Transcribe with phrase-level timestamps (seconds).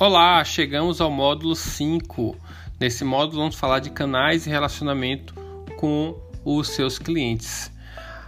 [0.00, 2.34] Olá, chegamos ao módulo 5.
[2.80, 5.34] Nesse módulo vamos falar de canais e relacionamento
[5.76, 7.70] com os seus clientes.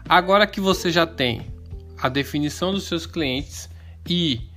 [0.06, 1.46] Agora que você já tem
[1.96, 3.70] a definição dos seus clientes
[4.06, 4.50] e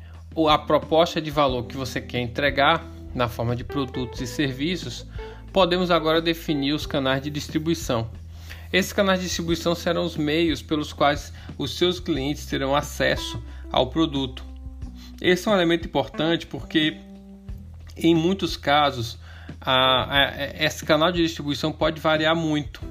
[0.49, 5.05] a proposta de valor que você quer entregar na forma de produtos e serviços,
[5.53, 8.11] podemos agora definir os canais de distribuição.
[8.73, 13.41] Esses canais de distribuição serão os meios pelos quais os seus clientes terão acesso
[13.71, 14.54] ao produto.
[15.21, 16.97] Esse é um elemento importante porque,
[17.95, 19.17] em muitos casos,
[19.61, 22.81] a, a, esse canal de distribuição pode variar muito,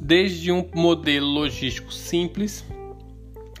[0.00, 2.64] desde um modelo logístico simples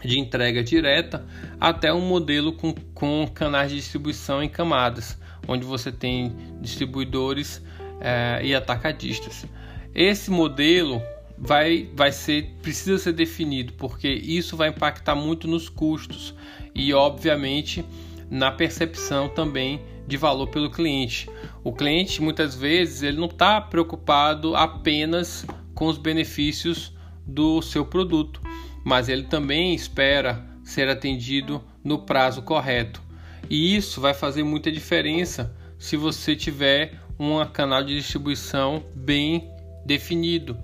[0.04, 1.26] de entrega direta
[1.60, 5.18] até um modelo com, com canais de distribuição em camadas,
[5.48, 7.62] onde você tem distribuidores
[8.00, 9.46] é, e atacadistas.
[9.94, 11.02] Esse modelo
[11.38, 16.34] vai, vai ser precisa ser definido porque isso vai impactar muito nos custos
[16.74, 17.84] e obviamente
[18.30, 21.28] na percepção também de valor pelo cliente.
[21.64, 25.44] O cliente muitas vezes ele não está preocupado apenas
[25.74, 26.92] com os benefícios
[27.26, 28.40] do seu produto,
[28.84, 33.02] mas ele também espera ser atendido no prazo correto.
[33.48, 39.50] E isso vai fazer muita diferença se você tiver um canal de distribuição bem
[39.84, 40.56] definido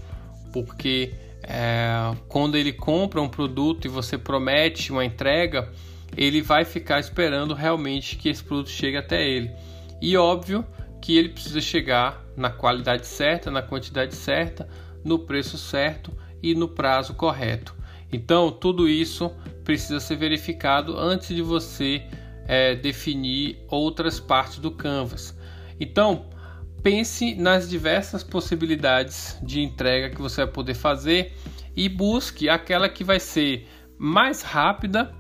[0.53, 5.73] porque é, quando ele compra um produto e você promete uma entrega,
[6.17, 9.51] ele vai ficar esperando realmente que esse produto chegue até ele.
[10.01, 10.65] E óbvio
[11.01, 14.69] que ele precisa chegar na qualidade certa, na quantidade certa,
[15.05, 17.75] no preço certo e no prazo correto.
[18.13, 19.31] Então, tudo isso
[19.65, 22.03] precisa ser verificado antes de você
[22.47, 25.37] é, definir outras partes do Canvas.
[25.81, 26.27] Então,
[26.83, 31.33] pense nas diversas possibilidades de entrega que você vai poder fazer
[31.77, 35.15] e busque aquela que vai ser mais rápida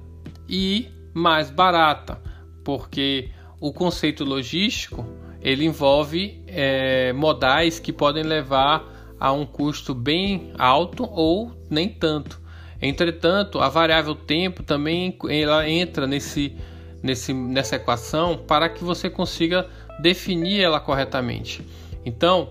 [0.48, 2.20] e mais barata,
[2.64, 5.06] porque o conceito logístico
[5.40, 12.40] ele envolve é, modais que podem levar a um custo bem alto ou nem tanto.
[12.80, 16.56] Entretanto, a variável tempo também ela entra nesse,
[17.02, 19.68] nesse, nessa equação para que você consiga
[20.00, 21.64] definir ela corretamente.
[22.04, 22.50] Então,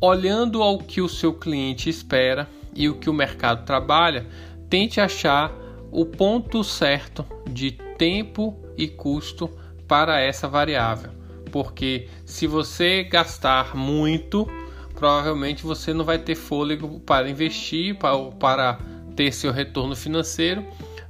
[0.00, 4.26] olhando ao que o seu cliente espera e o que o mercado trabalha,
[4.68, 5.52] tente achar
[5.90, 9.50] o ponto certo de tempo e custo
[9.88, 11.10] para essa variável.
[11.50, 14.46] Porque se você gastar muito,
[14.94, 17.96] provavelmente você não vai ter fôlego para investir,
[18.38, 18.78] para,
[19.14, 20.62] ter seu retorno financeiro,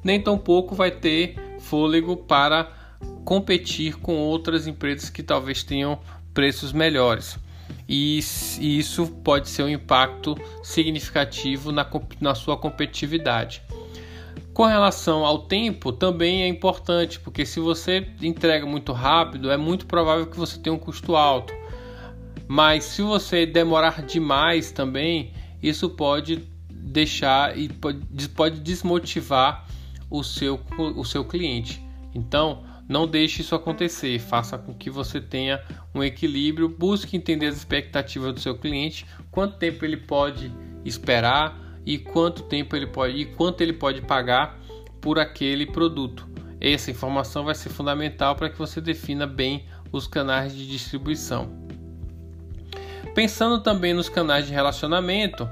[0.04, 2.75] nem tampouco vai ter fôlego para
[3.26, 5.98] competir com outras empresas que talvez tenham
[6.32, 7.36] preços melhores.
[7.88, 8.20] E
[8.60, 11.84] isso pode ser um impacto significativo na,
[12.20, 13.62] na sua competitividade.
[14.54, 19.86] Com relação ao tempo, também é importante, porque se você entrega muito rápido, é muito
[19.86, 21.52] provável que você tenha um custo alto.
[22.46, 29.66] Mas se você demorar demais também, isso pode deixar e pode, desmotivar
[30.08, 31.84] o seu, o seu cliente.
[32.14, 35.62] Então, não deixe isso acontecer, faça com que você tenha
[35.94, 40.52] um equilíbrio, busque entender as expectativas do seu cliente, quanto tempo ele pode
[40.84, 44.58] esperar e quanto tempo ele pode e quanto ele pode pagar
[45.00, 46.28] por aquele produto.
[46.60, 51.66] Essa informação vai ser fundamental para que você defina bem os canais de distribuição.
[53.14, 55.48] Pensando também nos canais de relacionamento,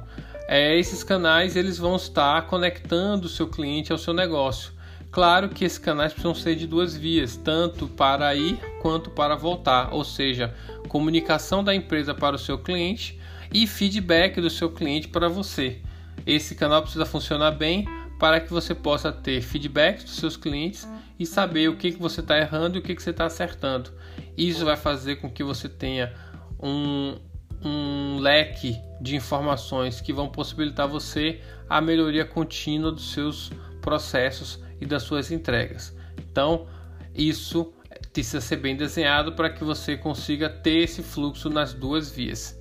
[0.47, 4.74] é, esses canais eles vão estar conectando o seu cliente ao seu negócio.
[5.15, 9.95] Claro que esses canais precisam ser de duas vias, tanto para ir quanto para voltar,
[9.95, 10.53] ou seja,
[10.89, 13.17] comunicação da empresa para o seu cliente
[13.53, 15.81] e feedback do seu cliente para você.
[16.27, 17.87] Esse canal precisa funcionar bem
[18.19, 20.85] para que você possa ter feedback dos seus clientes
[21.17, 23.93] e saber o que, que você está errando e o que, que você está acertando.
[24.37, 26.13] Isso vai fazer com que você tenha
[26.61, 27.21] um,
[27.65, 34.87] um leque de informações que vão possibilitar você a melhoria contínua dos seus processos e
[34.87, 35.97] das suas entregas.
[36.19, 36.67] Então,
[37.15, 37.73] isso
[38.13, 42.57] precisa ser bem desenhado para que você consiga ter esse fluxo nas duas vias.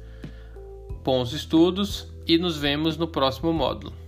[1.04, 4.03] Bons estudos e nos vemos no próximo módulo.